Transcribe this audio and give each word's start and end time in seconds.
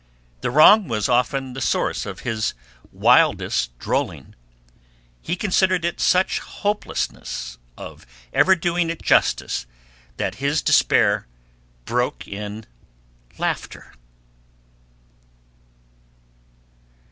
The 0.41 0.49
wrong 0.49 0.87
was 0.87 1.07
often 1.07 1.53
the 1.53 1.61
source 1.61 2.07
of 2.07 2.21
his 2.21 2.55
wildest 2.91 3.77
drolling. 3.77 4.33
He 5.21 5.35
considered 5.35 5.85
it 5.85 5.93
in 5.93 5.99
such 5.99 6.39
hopelessness 6.39 7.59
of 7.77 8.07
ever 8.33 8.55
doing 8.55 8.89
it 8.89 9.03
justice 9.03 9.67
that 10.17 10.37
his 10.41 10.63
despair 10.63 11.27
broke 11.85 12.27
in 12.27 12.65
laughter. 13.37 13.93